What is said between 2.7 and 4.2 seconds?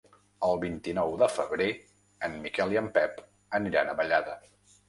i en Pep aniran a